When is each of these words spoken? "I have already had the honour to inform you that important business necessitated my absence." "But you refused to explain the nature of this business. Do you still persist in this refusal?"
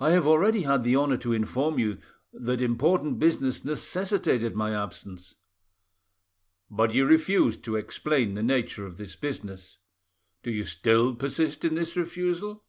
"I 0.00 0.10
have 0.10 0.26
already 0.26 0.62
had 0.62 0.82
the 0.82 0.96
honour 0.96 1.16
to 1.18 1.32
inform 1.32 1.78
you 1.78 1.98
that 2.32 2.60
important 2.60 3.20
business 3.20 3.64
necessitated 3.64 4.56
my 4.56 4.74
absence." 4.74 5.36
"But 6.68 6.92
you 6.92 7.06
refused 7.06 7.62
to 7.62 7.76
explain 7.76 8.34
the 8.34 8.42
nature 8.42 8.84
of 8.84 8.96
this 8.96 9.14
business. 9.14 9.78
Do 10.42 10.50
you 10.50 10.64
still 10.64 11.14
persist 11.14 11.64
in 11.64 11.76
this 11.76 11.96
refusal?" 11.96 12.64